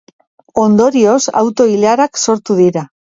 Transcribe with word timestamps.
Ondorioz, 0.61 1.19
auto-ilarak 1.43 2.21
sortu 2.23 2.59
dira. 2.63 2.85